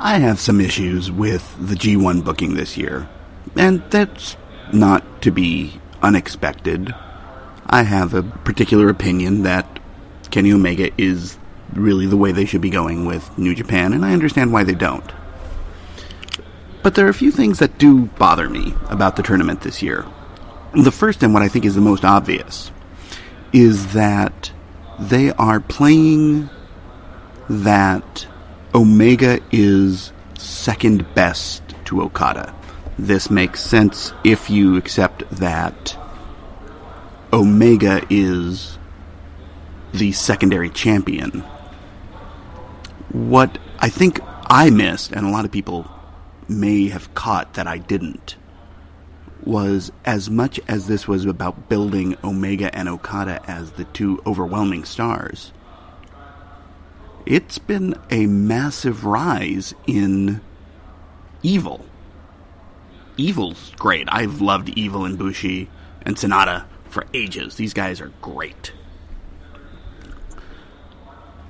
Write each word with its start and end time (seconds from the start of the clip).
I 0.00 0.18
have 0.18 0.38
some 0.38 0.60
issues 0.60 1.10
with 1.10 1.56
the 1.58 1.74
G1 1.74 2.24
booking 2.24 2.54
this 2.54 2.76
year, 2.76 3.08
and 3.56 3.82
that's 3.90 4.36
not 4.72 5.22
to 5.22 5.32
be 5.32 5.80
unexpected. 6.00 6.94
I 7.66 7.82
have 7.82 8.14
a 8.14 8.22
particular 8.22 8.88
opinion 8.90 9.42
that 9.42 9.80
Kenny 10.30 10.52
Omega 10.52 10.90
is 10.96 11.36
really 11.72 12.06
the 12.06 12.16
way 12.16 12.30
they 12.30 12.44
should 12.44 12.60
be 12.60 12.70
going 12.70 13.06
with 13.06 13.36
New 13.36 13.56
Japan, 13.56 13.92
and 13.92 14.04
I 14.04 14.12
understand 14.12 14.52
why 14.52 14.62
they 14.62 14.76
don't. 14.76 15.12
But 16.84 16.94
there 16.94 17.06
are 17.06 17.10
a 17.10 17.14
few 17.14 17.32
things 17.32 17.58
that 17.58 17.78
do 17.78 18.06
bother 18.06 18.48
me 18.48 18.74
about 18.88 19.16
the 19.16 19.24
tournament 19.24 19.62
this 19.62 19.82
year. 19.82 20.06
The 20.74 20.92
first, 20.92 21.24
and 21.24 21.34
what 21.34 21.42
I 21.42 21.48
think 21.48 21.64
is 21.64 21.74
the 21.74 21.80
most 21.80 22.04
obvious, 22.04 22.70
is 23.52 23.94
that 23.94 24.52
they 25.00 25.32
are 25.32 25.58
playing 25.58 26.50
that 27.48 28.28
Omega 28.74 29.40
is 29.50 30.12
second 30.36 31.14
best 31.14 31.62
to 31.86 32.02
Okada. 32.02 32.54
This 32.98 33.30
makes 33.30 33.62
sense 33.62 34.12
if 34.24 34.50
you 34.50 34.76
accept 34.76 35.28
that 35.30 35.96
Omega 37.32 38.02
is 38.10 38.78
the 39.94 40.12
secondary 40.12 40.68
champion. 40.68 41.42
What 43.10 43.58
I 43.78 43.88
think 43.88 44.20
I 44.50 44.68
missed, 44.68 45.12
and 45.12 45.24
a 45.26 45.30
lot 45.30 45.46
of 45.46 45.50
people 45.50 45.90
may 46.46 46.88
have 46.88 47.14
caught 47.14 47.54
that 47.54 47.66
I 47.66 47.78
didn't, 47.78 48.36
was 49.44 49.90
as 50.04 50.28
much 50.28 50.60
as 50.68 50.88
this 50.88 51.08
was 51.08 51.24
about 51.24 51.70
building 51.70 52.16
Omega 52.22 52.74
and 52.76 52.86
Okada 52.86 53.40
as 53.48 53.72
the 53.72 53.84
two 53.84 54.20
overwhelming 54.26 54.84
stars, 54.84 55.52
it's 57.28 57.58
been 57.58 57.94
a 58.10 58.26
massive 58.26 59.04
rise 59.04 59.74
in 59.86 60.40
evil. 61.42 61.84
Evil's 63.18 63.72
great. 63.76 64.08
I've 64.10 64.40
loved 64.40 64.70
Evil 64.70 65.04
and 65.04 65.18
Bushi 65.18 65.68
and 66.02 66.16
Sanada 66.16 66.64
for 66.88 67.06
ages. 67.12 67.56
These 67.56 67.74
guys 67.74 68.00
are 68.00 68.12
great. 68.22 68.72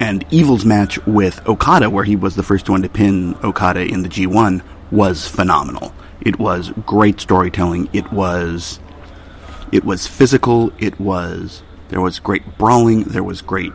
And 0.00 0.24
Evil's 0.32 0.64
match 0.64 0.98
with 1.06 1.46
Okada, 1.46 1.90
where 1.90 2.04
he 2.04 2.16
was 2.16 2.34
the 2.34 2.42
first 2.42 2.68
one 2.68 2.82
to 2.82 2.88
pin 2.88 3.36
Okada 3.44 3.82
in 3.82 4.02
the 4.02 4.08
G1, 4.08 4.62
was 4.90 5.28
phenomenal. 5.28 5.94
It 6.20 6.40
was 6.40 6.72
great 6.86 7.20
storytelling. 7.20 7.88
It 7.92 8.12
was 8.12 8.80
it 9.70 9.84
was 9.84 10.08
physical. 10.08 10.72
It 10.80 10.98
was 10.98 11.62
there 11.90 12.00
was 12.00 12.18
great 12.18 12.58
brawling. 12.58 13.04
There 13.04 13.22
was 13.22 13.42
great 13.42 13.74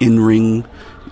in 0.00 0.18
ring. 0.18 0.64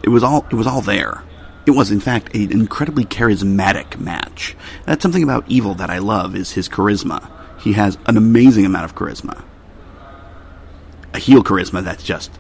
It 0.03 0.09
was 0.09 0.23
all 0.23 0.47
it 0.51 0.55
was 0.55 0.67
all 0.67 0.81
there. 0.81 1.23
It 1.65 1.73
was 1.73 1.91
in 1.91 2.01
fact 2.01 2.35
an 2.35 2.51
incredibly 2.51 3.05
charismatic 3.05 3.99
match. 3.99 4.57
That's 4.85 5.03
something 5.03 5.23
about 5.23 5.45
Evil 5.49 5.75
that 5.75 5.91
I 5.91 5.99
love 5.99 6.35
is 6.35 6.53
his 6.53 6.69
charisma. 6.69 7.31
He 7.61 7.75
has 7.75 7.97
an 8.07 8.17
amazing 8.17 8.67
amount 8.67 8.85
of 8.85 8.95
charisma. 8.95 9.43
A 11.15 11.19
heel 11.19 11.45
charisma 11.45 11.85
that's 11.85 12.03
just 12.03 12.31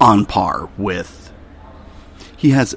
on 0.00 0.26
par 0.26 0.68
with 0.76 1.32
he 2.36 2.50
has 2.50 2.76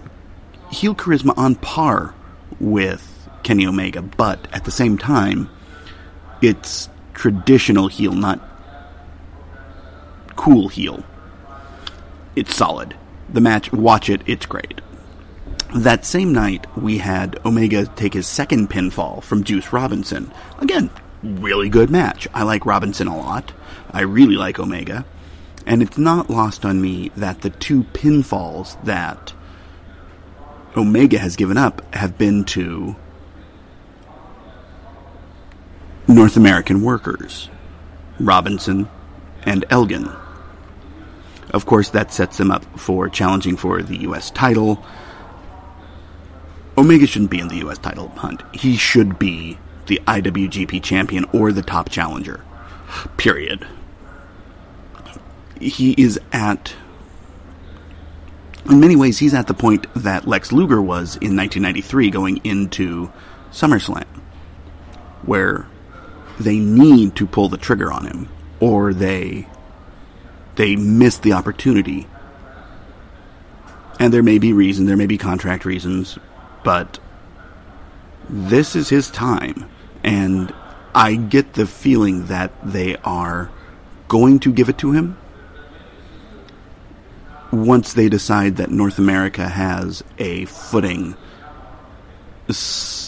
heel 0.71 0.93
charisma 0.93 1.35
on 1.37 1.55
par 1.55 2.13
with 2.59 3.27
Kenny 3.41 3.65
Omega, 3.65 4.01
but 4.01 4.47
at 4.53 4.63
the 4.65 4.71
same 4.71 4.97
time, 4.97 5.49
it's 6.41 6.87
traditional 7.15 7.87
heel, 7.87 8.11
not 8.11 8.39
cool 10.35 10.67
heel. 10.67 11.03
It's 12.35 12.55
solid. 12.55 12.95
The 13.29 13.41
match, 13.41 13.71
watch 13.73 14.09
it, 14.09 14.21
it's 14.25 14.45
great. 14.45 14.81
That 15.75 16.05
same 16.05 16.31
night, 16.31 16.65
we 16.77 16.99
had 16.99 17.39
Omega 17.45 17.85
take 17.85 18.13
his 18.13 18.27
second 18.27 18.69
pinfall 18.69 19.21
from 19.21 19.43
Juice 19.43 19.73
Robinson. 19.73 20.31
Again, 20.59 20.89
really 21.21 21.69
good 21.69 21.89
match. 21.89 22.27
I 22.33 22.43
like 22.43 22.65
Robinson 22.65 23.07
a 23.07 23.17
lot. 23.17 23.51
I 23.91 24.01
really 24.01 24.35
like 24.35 24.59
Omega. 24.59 25.05
And 25.65 25.81
it's 25.81 25.97
not 25.97 26.29
lost 26.29 26.63
on 26.63 26.81
me 26.81 27.09
that 27.17 27.41
the 27.41 27.49
two 27.49 27.83
pinfalls 27.85 28.81
that 28.83 29.33
Omega 30.77 31.17
has 31.17 31.35
given 31.35 31.57
up 31.57 31.93
have 31.95 32.17
been 32.17 32.43
to 32.45 32.95
North 36.07 36.37
American 36.37 36.83
workers, 36.83 37.49
Robinson 38.19 38.87
and 39.43 39.65
Elgin. 39.69 40.11
Of 41.55 41.65
course, 41.65 41.91
that 41.91 42.11
sets 42.11 42.37
him 42.37 42.51
up 42.51 42.65
for 42.77 43.07
challenging 43.07 43.55
for 43.55 43.81
the 43.81 43.99
U.S. 43.99 44.29
title. 44.29 44.83
Omega 46.77 47.07
shouldn't 47.07 47.31
be 47.31 47.39
in 47.39 47.47
the 47.47 47.59
U.S. 47.59 47.77
title 47.77 48.09
hunt. 48.09 48.43
He 48.53 48.75
should 48.75 49.17
be 49.17 49.57
the 49.85 50.01
IWGP 50.05 50.83
champion 50.83 51.23
or 51.31 51.53
the 51.53 51.61
top 51.61 51.89
challenger. 51.89 52.43
Period. 53.15 53.65
He 55.61 55.93
is 55.93 56.19
at. 56.33 56.75
In 58.69 58.81
many 58.81 58.97
ways, 58.97 59.17
he's 59.17 59.33
at 59.33 59.47
the 59.47 59.53
point 59.53 59.87
that 59.95 60.27
Lex 60.27 60.51
Luger 60.51 60.81
was 60.81 61.15
in 61.15 61.37
1993 61.37 62.09
going 62.09 62.41
into 62.43 63.09
SummerSlam, 63.51 64.03
where 65.21 65.67
they 66.37 66.59
need 66.59 67.15
to 67.15 67.25
pull 67.25 67.47
the 67.47 67.57
trigger 67.57 67.93
on 67.93 68.05
him, 68.05 68.27
or 68.59 68.93
they 68.93 69.47
they 70.55 70.75
miss 70.75 71.17
the 71.17 71.33
opportunity. 71.33 72.07
And 73.99 74.13
there 74.13 74.23
may 74.23 74.37
be 74.37 74.53
reason, 74.53 74.85
there 74.85 74.97
may 74.97 75.05
be 75.05 75.17
contract 75.17 75.65
reasons, 75.65 76.19
but 76.63 76.99
this 78.29 78.75
is 78.75 78.89
his 78.89 79.09
time, 79.11 79.69
and 80.03 80.53
I 80.93 81.15
get 81.15 81.53
the 81.53 81.67
feeling 81.67 82.25
that 82.27 82.51
they 82.63 82.95
are 82.97 83.49
going 84.07 84.39
to 84.39 84.51
give 84.51 84.69
it 84.69 84.77
to 84.79 84.91
him 84.91 85.17
once 87.51 87.93
they 87.93 88.09
decide 88.09 88.57
that 88.57 88.69
North 88.69 88.97
America 88.97 89.47
has 89.47 90.03
a 90.17 90.45
footing, 90.45 91.15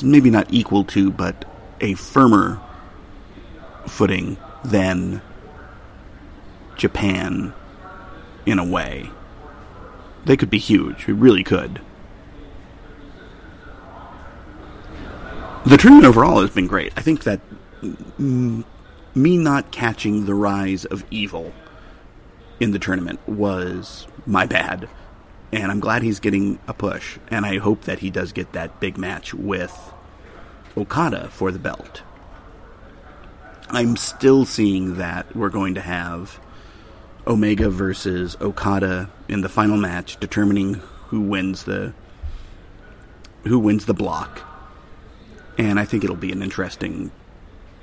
maybe 0.03 0.29
not 0.29 0.47
equal 0.50 0.84
to, 0.85 1.12
but 1.12 1.46
a 1.81 1.94
firmer 1.96 2.59
footing 3.88 4.38
than 4.64 5.22
Japan 6.77 7.53
in 8.45 8.59
a 8.59 8.65
way. 8.65 9.09
They 10.25 10.38
could 10.38 10.49
be 10.49 10.59
huge. 10.59 11.07
We 11.07 11.13
really 11.13 11.43
could. 11.43 11.81
The 15.66 15.77
tournament 15.77 16.05
overall 16.05 16.41
has 16.41 16.51
been 16.51 16.67
great. 16.67 16.93
I 16.95 17.01
think 17.01 17.23
that 17.23 17.41
me 18.19 18.63
not 19.37 19.71
catching 19.71 20.25
the 20.25 20.33
rise 20.33 20.85
of 20.85 21.03
evil 21.11 21.53
in 22.59 22.71
the 22.71 22.79
tournament 22.79 23.19
was 23.27 24.07
my 24.25 24.45
bad. 24.45 24.87
And 25.51 25.71
I'm 25.71 25.79
glad 25.79 26.03
he's 26.03 26.19
getting 26.19 26.59
a 26.67 26.73
push. 26.73 27.17
And 27.29 27.45
I 27.45 27.57
hope 27.57 27.83
that 27.83 27.99
he 27.99 28.09
does 28.09 28.31
get 28.31 28.53
that 28.53 28.79
big 28.79 28.97
match 28.97 29.33
with 29.33 29.93
Okada 30.75 31.29
for 31.29 31.51
the 31.51 31.59
belt. 31.59 32.01
I'm 33.69 33.97
still 33.97 34.45
seeing 34.45 34.95
that 34.95 35.35
we're 35.35 35.49
going 35.49 35.75
to 35.75 35.81
have 35.81 36.39
Omega 37.27 37.69
versus 37.69 38.38
Okada 38.39 39.09
in 39.27 39.41
the 39.41 39.49
final 39.49 39.75
match, 39.75 40.17
determining 40.19 40.75
who 41.09 41.21
wins 41.21 41.65
the 41.65 41.93
who 43.43 43.59
wins 43.59 43.85
the 43.85 43.93
block. 43.93 44.41
And 45.57 45.79
I 45.79 45.85
think 45.85 46.03
it'll 46.03 46.16
be 46.16 46.31
an 46.31 46.41
interesting 46.41 47.11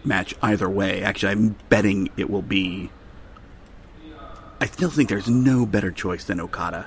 match 0.05 0.35
either 0.43 0.69
way. 0.69 1.03
Actually, 1.03 1.33
I'm 1.33 1.57
betting 1.69 2.09
it 2.17 2.31
will 2.31 2.43
be. 2.43 2.91
I 4.61 4.67
still 4.67 4.91
think 4.91 5.09
there's 5.11 5.29
no 5.29 5.67
better 5.67 5.91
choice 5.91 6.25
than 6.25 6.41
Okada 6.41 6.87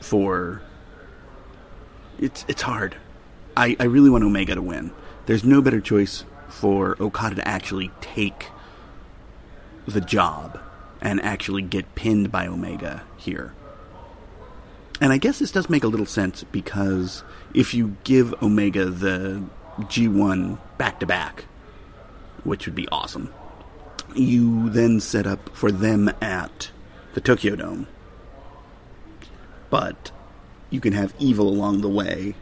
for. 0.00 0.62
It's 2.18 2.44
it's 2.48 2.62
hard. 2.62 2.96
I, 3.56 3.76
I 3.78 3.84
really 3.84 4.08
want 4.08 4.24
Omega 4.24 4.54
to 4.54 4.62
win. 4.62 4.92
There's 5.26 5.44
no 5.44 5.60
better 5.60 5.80
choice 5.80 6.24
for 6.48 6.96
Okada 7.00 7.36
to 7.36 7.46
actually 7.46 7.90
take 8.00 8.46
the 9.86 10.00
job 10.00 10.58
and 11.00 11.20
actually 11.22 11.62
get 11.62 11.94
pinned 11.94 12.30
by 12.32 12.46
Omega 12.46 13.04
here. 13.16 13.54
And 15.00 15.12
I 15.12 15.18
guess 15.18 15.38
this 15.38 15.52
does 15.52 15.70
make 15.70 15.84
a 15.84 15.88
little 15.88 16.06
sense 16.06 16.44
because 16.44 17.22
if 17.54 17.72
you 17.72 17.96
give 18.04 18.34
Omega 18.42 18.86
the 18.86 19.42
G1 19.80 20.58
back 20.76 21.00
to 21.00 21.06
back, 21.06 21.44
which 22.42 22.66
would 22.66 22.74
be 22.74 22.88
awesome, 22.88 23.32
you 24.14 24.70
then 24.70 24.98
set 25.00 25.26
up 25.26 25.54
for 25.54 25.70
them 25.70 26.10
at 26.20 26.70
the 27.14 27.20
Tokyo 27.20 27.54
Dome. 27.54 27.86
But 29.70 30.10
you 30.70 30.80
can 30.80 30.94
have 30.94 31.14
Evil 31.18 31.48
along 31.48 31.80
the 31.80 31.88
way 31.88 32.34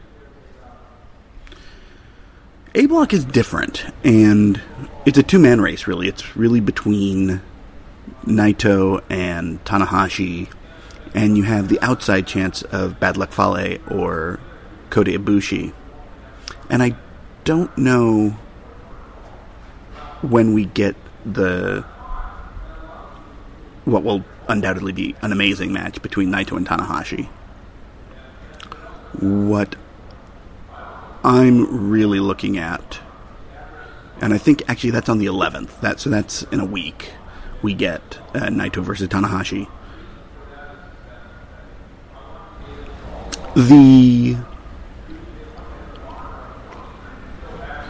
a 2.77 2.85
Block 2.85 3.11
is 3.11 3.25
different, 3.25 3.85
and 4.03 4.61
it's 5.03 5.17
a 5.17 5.23
two 5.23 5.39
man 5.39 5.61
race, 5.61 5.87
really. 5.87 6.07
It's 6.07 6.37
really 6.37 6.59
between 6.59 7.41
Naito 8.27 9.01
and 9.09 9.63
Tanahashi, 9.63 10.49
and 11.13 11.37
you 11.37 11.43
have 11.43 11.69
the 11.69 11.79
outside 11.81 12.27
chance 12.27 12.61
of 12.63 12.99
Bad 12.99 13.17
Luck 13.17 13.31
Fale 13.31 13.77
or 13.89 14.39
Kota 14.89 15.11
Ibushi. 15.11 15.73
And 16.69 16.83
I 16.83 16.95
don't 17.43 17.75
know 17.77 18.37
when 20.21 20.53
we 20.53 20.65
get 20.65 20.95
the 21.25 21.85
what 23.85 24.03
will 24.03 24.23
undoubtedly 24.49 24.91
be 24.91 25.15
an 25.21 25.31
amazing 25.31 25.71
match 25.71 26.01
between 26.01 26.29
Naito 26.29 26.57
and 26.57 26.67
Tanahashi. 26.67 27.27
What 29.19 29.75
I'm 31.23 31.89
really 31.89 32.19
looking 32.19 32.57
at, 32.57 32.99
and 34.19 34.33
I 34.33 34.37
think 34.37 34.63
actually 34.67 34.91
that's 34.91 35.09
on 35.09 35.19
the 35.19 35.25
11th. 35.25 35.79
That 35.79 35.99
so 35.99 36.09
that's 36.09 36.43
in 36.43 36.59
a 36.59 36.65
week. 36.65 37.11
We 37.61 37.73
get 37.73 38.19
uh, 38.33 38.47
Naito 38.47 38.83
versus 38.83 39.07
Tanahashi. 39.09 39.67
The 43.55 44.37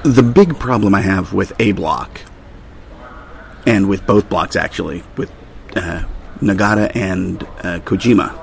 the 0.03 0.23
big 0.23 0.57
problem 0.57 0.95
I 0.95 1.01
have 1.01 1.33
with 1.33 1.51
A 1.59 1.73
block, 1.73 2.21
and 3.65 3.89
with 3.89 4.05
both 4.07 4.29
blocks 4.29 4.55
actually, 4.55 5.03
with 5.17 5.31
uh, 5.75 6.05
Nagata 6.39 6.95
and 6.95 7.43
uh, 7.43 7.79
Kojima, 7.79 8.33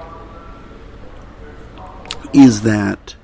is 2.34 2.62
that 2.62 3.14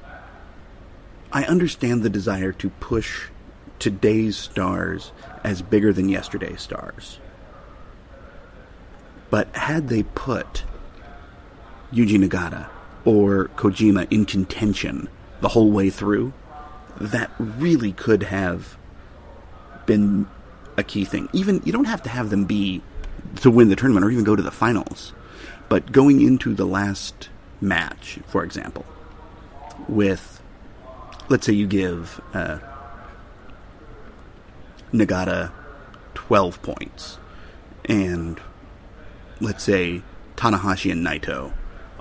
I 1.32 1.44
understand 1.44 2.02
the 2.02 2.10
desire 2.10 2.52
to 2.52 2.70
push 2.70 3.28
today's 3.78 4.36
stars 4.36 5.12
as 5.44 5.60
bigger 5.62 5.92
than 5.92 6.08
yesterday's 6.08 6.62
stars. 6.62 7.18
But 9.30 9.54
had 9.54 9.88
they 9.88 10.02
put 10.02 10.64
Yuji 11.92 12.18
Nagata 12.18 12.68
or 13.04 13.48
Kojima 13.56 14.10
in 14.12 14.26
contention 14.26 15.08
the 15.40 15.48
whole 15.48 15.70
way 15.70 15.88
through, 15.88 16.32
that 17.00 17.30
really 17.38 17.92
could 17.92 18.24
have 18.24 18.76
been 19.86 20.26
a 20.76 20.82
key 20.82 21.04
thing. 21.04 21.28
Even 21.32 21.62
you 21.64 21.72
don't 21.72 21.86
have 21.86 22.02
to 22.02 22.10
have 22.10 22.30
them 22.30 22.44
be 22.44 22.82
to 23.36 23.50
win 23.50 23.68
the 23.68 23.76
tournament 23.76 24.04
or 24.04 24.10
even 24.10 24.24
go 24.24 24.36
to 24.36 24.42
the 24.42 24.50
finals, 24.50 25.12
but 25.68 25.92
going 25.92 26.20
into 26.20 26.54
the 26.54 26.66
last 26.66 27.28
match, 27.60 28.18
for 28.26 28.42
example, 28.44 28.84
with 29.88 30.42
let's 31.28 31.46
say 31.46 31.52
you 31.52 31.66
give 31.66 32.20
uh, 32.34 32.58
Nagata 34.92 35.52
twelve 36.14 36.60
points, 36.62 37.18
and 37.84 38.40
let's 39.40 39.64
say 39.64 40.02
Tanahashi 40.36 40.92
and 40.92 41.06
Naito 41.06 41.52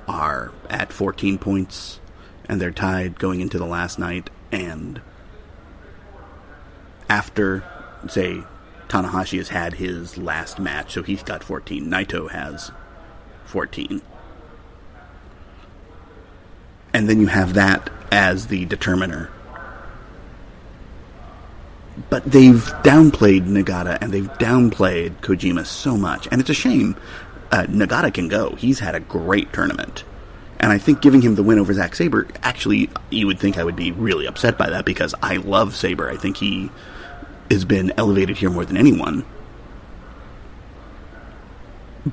are 0.07 0.51
at 0.69 0.91
fourteen 0.91 1.38
points, 1.38 2.00
and 2.45 2.59
they're 2.59 2.71
tied 2.71 3.19
going 3.19 3.41
into 3.41 3.57
the 3.57 3.65
last 3.65 4.00
night 4.00 4.30
and 4.51 5.01
after, 7.09 7.63
say, 8.07 8.44
Tanahashi 8.88 9.38
has 9.38 9.50
had 9.50 9.74
his 9.74 10.18
last 10.18 10.59
match, 10.59 10.94
so 10.94 11.03
he's 11.03 11.24
got 11.24 11.44
14. 11.44 11.86
Naito 11.86 12.30
has 12.30 12.71
14. 13.45 14.01
And 16.94 17.09
then 17.09 17.19
you 17.19 17.27
have 17.27 17.56
that 17.56 17.89
as 18.12 18.47
the 18.47 18.65
determiner. 18.65 19.30
But 22.09 22.24
they've 22.24 22.63
downplayed 22.83 23.45
Nagata 23.45 23.97
and 24.01 24.12
they've 24.12 24.31
downplayed 24.33 25.19
Kojima 25.19 25.65
so 25.65 25.97
much. 25.97 26.27
And 26.31 26.39
it's 26.39 26.50
a 26.50 26.53
shame. 26.53 26.95
Uh, 27.51 27.63
Nagata 27.63 28.13
can 28.13 28.28
go. 28.28 28.56
He's 28.56 28.80
had 28.80 28.96
a 28.96 29.00
great 29.00 29.51
tournament. 29.54 30.04
And 30.60 30.72
I 30.72 30.78
think 30.78 31.01
giving 31.01 31.22
him 31.22 31.36
the 31.36 31.44
win 31.44 31.57
over 31.57 31.74
Zack 31.74 31.96
Sabre, 31.96 32.28
actually, 32.44 32.90
you 33.10 33.28
would 33.28 33.40
think 33.40 33.57
I 33.57 33.63
would 33.63 33.78
be 33.78 33.92
really 33.92 34.25
upset 34.25 34.57
by 34.57 34.69
that 34.69 34.86
because 34.86 35.16
I 35.22 35.38
love 35.38 35.75
Sabre. 35.75 36.10
I 36.10 36.18
think 36.18 36.38
he 36.38 36.69
has 37.50 37.66
been 37.66 37.94
elevated 37.98 38.38
here 38.38 38.50
more 38.50 38.66
than 38.66 38.78
anyone. 38.78 39.25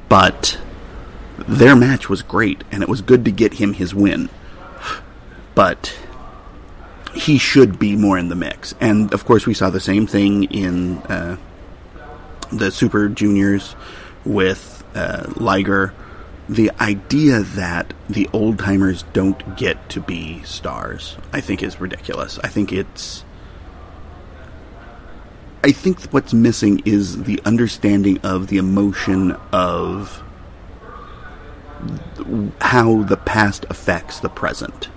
But 0.08 0.58
their 1.48 1.76
match 1.76 2.08
was 2.08 2.22
great, 2.22 2.62
and 2.70 2.82
it 2.82 2.88
was 2.88 3.02
good 3.02 3.24
to 3.24 3.30
get 3.30 3.54
him 3.54 3.74
his 3.74 3.94
win. 3.94 4.28
But 5.54 5.96
he 7.14 7.38
should 7.38 7.78
be 7.78 7.96
more 7.96 8.18
in 8.18 8.28
the 8.28 8.34
mix. 8.34 8.74
And 8.80 9.12
of 9.12 9.24
course, 9.24 9.46
we 9.46 9.54
saw 9.54 9.70
the 9.70 9.80
same 9.80 10.06
thing 10.06 10.44
in 10.44 10.98
uh, 10.98 11.36
the 12.52 12.70
Super 12.70 13.08
Juniors 13.08 13.74
with 14.24 14.75
uh, 14.96 15.32
Liger 15.36 15.92
the 16.48 16.70
idea 16.80 17.40
that 17.40 17.92
the 18.08 18.28
old 18.32 18.58
timers 18.58 19.02
don't 19.12 19.56
get 19.56 19.88
to 19.90 20.00
be 20.00 20.42
stars, 20.44 21.16
I 21.32 21.40
think, 21.40 21.62
is 21.62 21.80
ridiculous. 21.80 22.38
I 22.38 22.48
think 22.48 22.72
it's. 22.72 23.24
I 25.64 25.72
think 25.72 26.00
what's 26.12 26.32
missing 26.32 26.82
is 26.84 27.24
the 27.24 27.40
understanding 27.44 28.18
of 28.18 28.46
the 28.46 28.58
emotion 28.58 29.32
of 29.50 30.22
how 32.60 33.02
the 33.02 33.16
past 33.16 33.66
affects 33.68 34.20
the 34.20 34.28
present. 34.28 34.88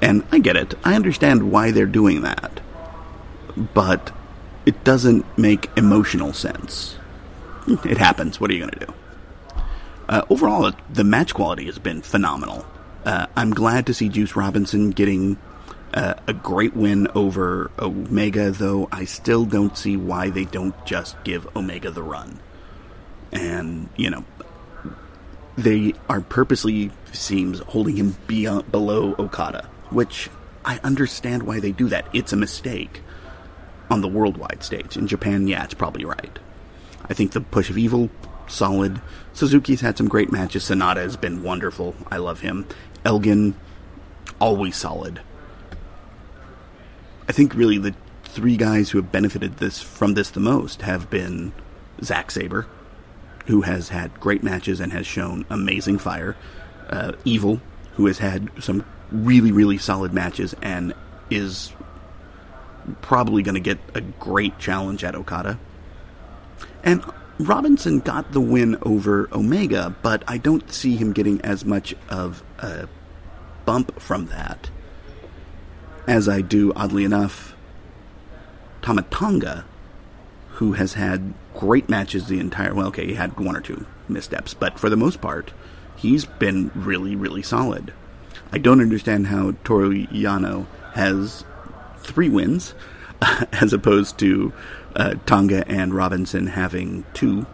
And 0.00 0.24
I 0.32 0.38
get 0.38 0.56
it. 0.56 0.74
I 0.82 0.94
understand 0.94 1.50
why 1.50 1.70
they're 1.70 1.84
doing 1.84 2.22
that. 2.22 2.60
But 3.74 4.12
it 4.64 4.82
doesn't 4.82 5.26
make 5.36 5.68
emotional 5.76 6.32
sense. 6.32 6.96
It 7.66 7.98
happens. 7.98 8.40
What 8.40 8.50
are 8.50 8.54
you 8.54 8.60
going 8.60 8.72
to 8.72 8.86
do? 8.86 8.94
Uh, 10.08 10.22
overall, 10.30 10.72
the 10.92 11.04
match 11.04 11.32
quality 11.32 11.66
has 11.66 11.78
been 11.78 12.02
phenomenal. 12.02 12.66
Uh, 13.04 13.26
I'm 13.36 13.52
glad 13.52 13.86
to 13.86 13.94
see 13.94 14.08
Juice 14.08 14.36
Robinson 14.36 14.90
getting 14.90 15.38
uh, 15.94 16.14
a 16.26 16.32
great 16.32 16.74
win 16.74 17.08
over 17.14 17.70
Omega, 17.78 18.50
though 18.50 18.88
I 18.90 19.04
still 19.04 19.44
don't 19.44 19.76
see 19.76 19.96
why 19.96 20.30
they 20.30 20.44
don't 20.44 20.74
just 20.86 21.22
give 21.24 21.56
Omega 21.56 21.90
the 21.90 22.02
run. 22.02 22.40
And, 23.32 23.88
you 23.96 24.10
know, 24.10 24.24
they 25.56 25.94
are 26.08 26.20
purposely, 26.20 26.90
seems, 27.12 27.60
holding 27.60 27.96
him 27.96 28.16
beyond, 28.26 28.70
below 28.72 29.14
Okada, 29.18 29.68
which 29.90 30.30
I 30.64 30.78
understand 30.84 31.42
why 31.44 31.60
they 31.60 31.72
do 31.72 31.88
that. 31.88 32.06
It's 32.12 32.32
a 32.32 32.36
mistake 32.36 33.02
on 33.90 34.00
the 34.00 34.08
worldwide 34.08 34.62
stage. 34.62 34.96
In 34.96 35.06
Japan, 35.06 35.46
yeah, 35.46 35.64
it's 35.64 35.74
probably 35.74 36.04
right. 36.04 36.38
I 37.12 37.14
think 37.14 37.32
the 37.32 37.42
push 37.42 37.68
of 37.68 37.76
evil 37.76 38.08
solid. 38.46 39.02
Suzuki's 39.34 39.82
had 39.82 39.98
some 39.98 40.08
great 40.08 40.32
matches. 40.32 40.64
Sanada 40.64 40.96
has 40.96 41.14
been 41.14 41.42
wonderful. 41.42 41.94
I 42.10 42.16
love 42.16 42.40
him. 42.40 42.66
Elgin, 43.04 43.54
always 44.40 44.78
solid. 44.78 45.20
I 47.28 47.32
think 47.32 47.54
really 47.54 47.76
the 47.76 47.94
three 48.24 48.56
guys 48.56 48.88
who 48.88 48.98
have 48.98 49.12
benefited 49.12 49.58
this 49.58 49.82
from 49.82 50.14
this 50.14 50.30
the 50.30 50.40
most 50.40 50.80
have 50.80 51.10
been 51.10 51.52
Zack 52.02 52.30
Sabre, 52.30 52.66
who 53.44 53.60
has 53.60 53.90
had 53.90 54.18
great 54.18 54.42
matches 54.42 54.80
and 54.80 54.90
has 54.94 55.06
shown 55.06 55.44
amazing 55.50 55.98
fire. 55.98 56.34
Uh, 56.88 57.12
Evil, 57.26 57.60
who 57.96 58.06
has 58.06 58.20
had 58.20 58.48
some 58.58 58.86
really 59.10 59.52
really 59.52 59.76
solid 59.76 60.14
matches 60.14 60.54
and 60.62 60.94
is 61.28 61.74
probably 63.02 63.42
going 63.42 63.54
to 63.54 63.60
get 63.60 63.78
a 63.92 64.00
great 64.00 64.58
challenge 64.58 65.04
at 65.04 65.14
Okada. 65.14 65.58
And 66.82 67.04
Robinson 67.38 68.00
got 68.00 68.32
the 68.32 68.40
win 68.40 68.76
over 68.82 69.28
Omega, 69.32 69.94
but 70.02 70.22
I 70.26 70.38
don't 70.38 70.70
see 70.72 70.96
him 70.96 71.12
getting 71.12 71.40
as 71.42 71.64
much 71.64 71.94
of 72.08 72.42
a 72.58 72.88
bump 73.64 74.00
from 74.00 74.26
that 74.26 74.70
as 76.06 76.28
I 76.28 76.40
do, 76.40 76.72
oddly 76.74 77.04
enough, 77.04 77.54
Tama 78.82 79.02
Tonga, 79.02 79.64
who 80.50 80.72
has 80.72 80.94
had 80.94 81.34
great 81.54 81.88
matches 81.88 82.26
the 82.26 82.40
entire. 82.40 82.74
Well, 82.74 82.88
okay, 82.88 83.06
he 83.06 83.14
had 83.14 83.38
one 83.38 83.56
or 83.56 83.60
two 83.60 83.86
missteps, 84.08 84.54
but 84.54 84.78
for 84.78 84.90
the 84.90 84.96
most 84.96 85.20
part, 85.20 85.52
he's 85.96 86.24
been 86.24 86.70
really, 86.74 87.14
really 87.14 87.42
solid. 87.42 87.92
I 88.50 88.58
don't 88.58 88.80
understand 88.80 89.28
how 89.28 89.54
Toru 89.64 90.06
Yano 90.08 90.66
has 90.94 91.44
three 91.98 92.28
wins 92.28 92.74
as 93.52 93.72
opposed 93.72 94.18
to 94.18 94.52
uh, 94.96 95.14
Tonga 95.26 95.66
and 95.68 95.94
Robinson 95.94 96.46
having 96.46 97.04
two, 97.14 97.46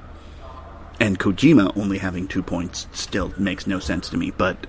and 1.00 1.18
Kojima 1.18 1.76
only 1.76 1.98
having 1.98 2.26
two 2.26 2.42
points 2.42 2.86
still 2.92 3.32
makes 3.38 3.66
no 3.66 3.78
sense 3.78 4.08
to 4.10 4.16
me. 4.16 4.30
But 4.30 4.66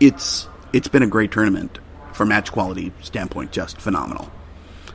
it's 0.00 0.48
it's 0.72 0.88
been 0.88 1.02
a 1.02 1.08
great 1.08 1.32
tournament 1.32 1.78
for 2.12 2.24
match 2.24 2.52
quality 2.52 2.92
standpoint, 3.02 3.52
just 3.52 3.80
phenomenal. 3.80 4.30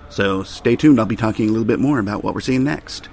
So 0.10 0.44
stay 0.44 0.76
tuned. 0.76 1.00
I'll 1.00 1.06
be 1.06 1.16
talking 1.16 1.48
a 1.48 1.52
little 1.52 1.66
bit 1.66 1.80
more 1.80 2.00
about 2.00 2.24
what 2.24 2.34
we're 2.34 2.42
seeing 2.42 2.64
next. 2.64 3.10